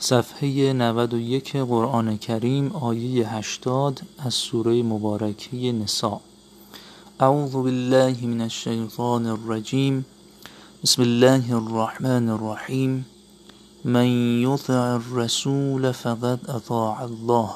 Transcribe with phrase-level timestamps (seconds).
[0.00, 6.20] صفحه 91 قرآن کریم آیه 80 از سوره مبارکه نساء.
[7.20, 10.06] اعوذ بالله من الشیطان الرجیم.
[10.82, 13.06] بسم الله الرحمن الرحیم.
[13.84, 14.06] من
[14.42, 17.50] یطع الرسول فقد اطاع الله.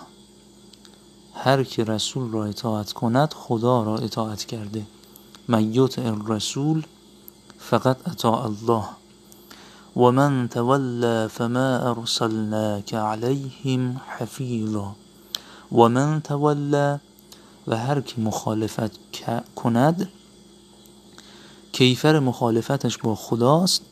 [1.34, 4.82] هر که رسول را اطاعت کند خدا را اطاعت کرده.
[5.48, 6.82] من یطع الرسول
[7.59, 8.84] فقط اطاع الله.
[9.96, 14.92] ومن تولى فما ارسلناك عليهم حفيظا
[15.73, 16.98] ومن تولى
[17.66, 18.91] و هر که مخالفت
[19.56, 20.09] کند
[21.73, 23.83] کیفر مخالفتش با خداست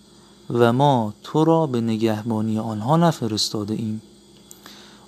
[0.50, 4.02] و ما تو را به نگهبانی آنها نفرستاده ایم.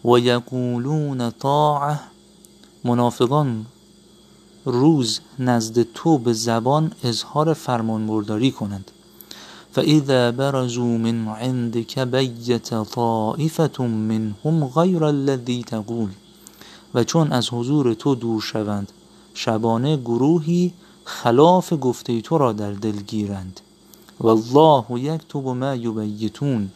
[0.04, 2.00] و یقولون طاعه
[2.84, 3.66] منافقان
[4.64, 8.91] روز نزد تو به زبان اظهار فرمانبرداری کنند.
[9.72, 16.08] فإذا برزوا من عندك بيت طائفة منهم غیر الذي تقول
[16.94, 18.92] و چون از حضور تو دور شوند
[19.34, 20.72] شبانه گروهی
[21.04, 23.60] خلاف گفته تو را در دل گیرند.
[24.20, 26.70] والله یکتب ما یبیتون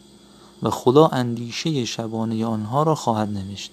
[0.63, 3.71] و خدا اندیشه شبانه آنها را خواهد نوشت.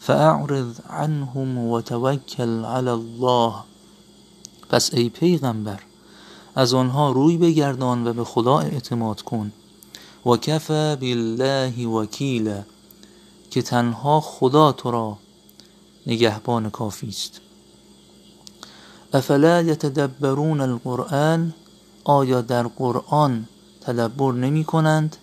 [0.00, 3.54] فاعرض عنهم و توکل علی الله.
[4.68, 5.80] پس ای پیغمبر
[6.54, 9.52] از آنها روی بگردان و به خدا اعتماد کن.
[10.26, 12.62] و کفا بالله وکیلا
[13.50, 15.18] که تنها خدا تو را
[16.06, 17.40] نگهبان کافی است.
[19.12, 21.54] افلا یتدبرون القرآن؟
[22.04, 23.44] آیا در قرآن
[23.80, 25.16] تدبر نمی کنند؟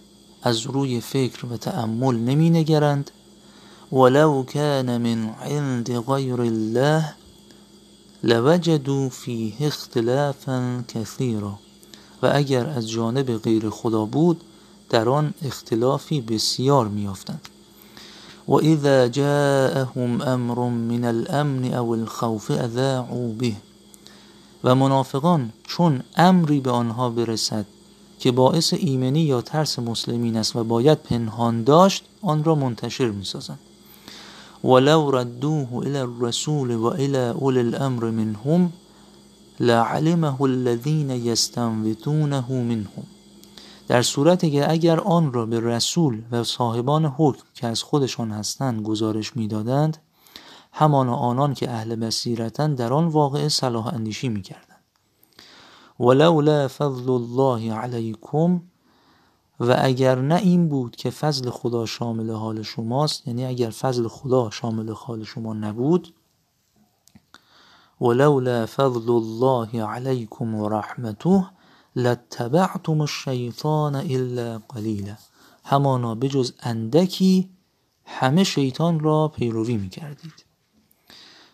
[0.43, 3.11] از روی فکر و تأمل نمی نگرند؟
[3.91, 7.13] ولو كان من عند غیر الله
[8.27, 11.59] لوجدوا فیه اختلافا کثیرا.
[12.21, 14.41] و اگر از جانب غیر خدا بود
[14.89, 17.41] در آن اختلافی بسیار میافتند
[18.47, 23.53] و اذا جاءهم امر من الامن او الخوف اذاعوا به.
[24.63, 27.65] و منافقان چون امری به آنها برسد
[28.19, 33.59] که باعث ایمنی یا ترس مسلمین است و باید پنهان داشت آن را منتشر می‌سازند.
[34.67, 38.71] ولو ردوه الى الرسول و الى اول الامر منهم
[39.59, 43.03] لعلمه الذين يستنبطونه منهم.
[43.87, 48.81] در صورتی که اگر آن را به رسول و صاحبان حکم که از خودشان هستند
[48.81, 49.97] گزارش می‌دادند
[50.71, 54.83] همان آنان که اهل بصیرتند در آن واقع صلاح اندیشی می‌کردند.
[55.99, 58.61] ولولا فضل الله علیکم
[59.59, 64.49] و اگر نه این بود که فضل خدا شامل حال شماست یعنی اگر فضل خدا
[64.49, 66.13] شامل حال شما نبود
[68.01, 71.45] ولولا فضل الله علیکم و رحمته
[71.95, 75.15] لاتبعتم الشیطان الا قلیلا.
[75.63, 77.49] همانا بجز اندکی
[78.05, 80.45] همه شیطان را پیروی می کردید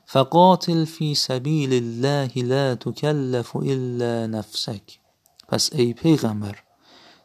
[0.05, 4.99] فقاتل فی سبیل الله لا تکلف الا نفسک.
[5.47, 6.62] پس ای پیغمبر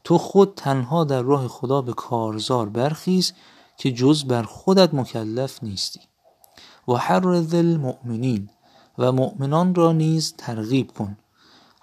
[0.08, 3.32] تو خود تنها در راه خدا به کارزار برخیز
[3.76, 6.00] که جز بر خودت مکلف نیستی.
[6.88, 8.50] و حرض المؤمنین
[8.98, 11.16] و مؤمنان را نیز ترغیب کن.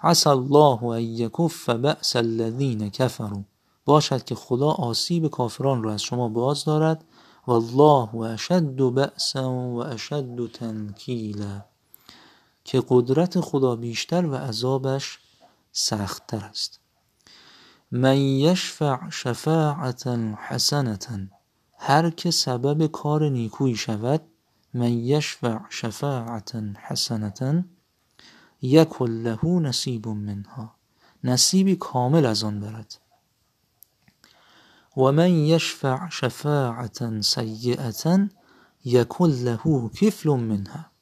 [0.00, 3.42] عسى الله ان یکف بأس الذین کفروا.
[3.84, 7.04] باشد که خدا آسیب کافران را از شما باز دارد.
[7.46, 11.64] والله اشد بأسا و اشد تنکیلا.
[12.64, 15.18] که قدرت خدا بیشتر و عذابش
[15.72, 16.85] سختتر است.
[17.90, 21.18] من یشفع شفاعتا حسنتا
[21.78, 24.22] هر که سبب کار نیکویی شود
[24.74, 27.62] من یشفع شفاعتا حسنتا
[28.62, 30.76] یکل له نصیب منها
[31.24, 33.00] نصیبی کامل از آن برد.
[34.96, 38.28] و من یشفع شفاعتا سیئتا
[38.84, 40.95] یکل له کفل منها.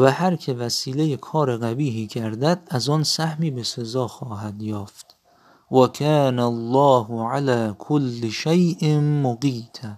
[0.00, 5.16] و هر که وسیله کار قبیحی گردد از آن سهمی به سزا خواهد یافت.
[5.70, 9.88] و کان الله علی کل شیء مقیتا.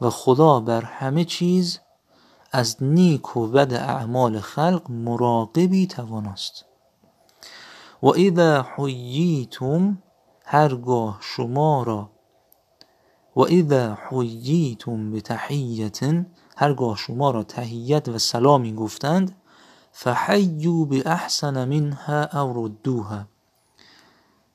[0.00, 1.78] و خدا بر همه چیز
[2.52, 6.64] از نیک و بد اعمال خلق مراقبی تواناست.
[8.02, 10.02] و اذا حییتم
[10.44, 12.10] هرگاه شما را
[13.36, 15.90] و اذا حییتم بتحیه
[16.56, 19.36] هرگاه شما را تحیت و سلامی گفتند
[19.92, 23.24] فحیو به احسن منها او ردوها.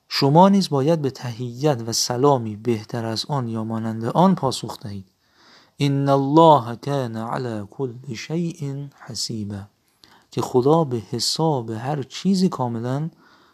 [0.08, 5.06] شما نیز باید به تحیت و سلامی بهتر از آن یا مانند آن پاسخ دهید.
[5.78, 9.62] ان الله کان علی کل شیء حسیبا
[10.30, 13.10] که خدا به حساب هر چیزی کاملا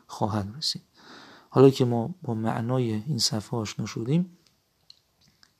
[0.06, 0.82] خواهد رسید.
[1.50, 4.35] حالا که ما با معنای این صفحه آشنا شدیم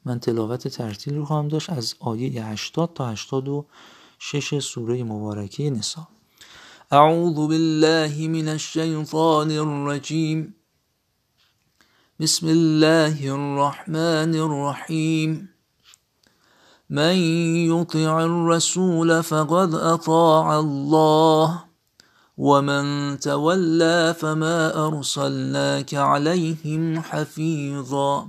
[0.07, 6.09] من تلاوت ترتیل رو خواهم داشت از آیه 80 تا 86 سوره مبارکه نسا.
[6.91, 10.55] اعوذ بالله من الشیطان الرجیم.
[12.21, 15.49] بسم الله الرحمن الرحیم.
[16.91, 17.17] من
[17.71, 21.65] يطع الرسول فقد اطاع الله.
[22.39, 28.29] ومن تولى فما أرسلناك عليهم حفيظا.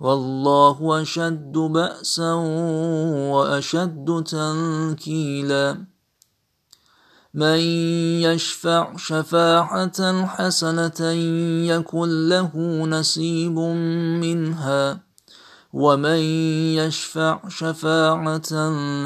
[0.00, 2.32] والله أشد بأسا
[3.32, 5.84] وأشد تنكيلا.
[7.34, 7.58] من
[8.24, 11.00] يشفع شفاعة حسنة
[11.72, 12.52] يكن له
[12.86, 13.58] نصيب
[14.24, 15.00] منها
[15.72, 16.20] ومن
[16.80, 18.50] يشفع شفاعة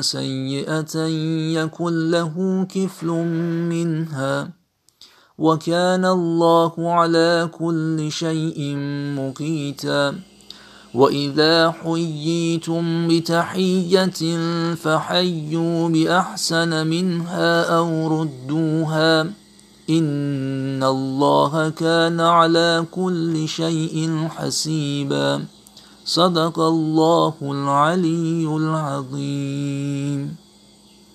[0.00, 0.96] سيئة
[1.58, 3.06] يكن له كفل
[3.70, 4.50] منها.
[5.38, 8.76] وكان الله على كل شيء
[9.19, 10.33] مقيتا.
[10.94, 14.14] واذا حييتم بتحيه
[14.75, 19.20] فحيوا باحسن منها أو ردوها
[19.91, 25.44] ان الله كان على كل شيء حسيبا
[26.05, 30.44] صدق الله العلي العظيم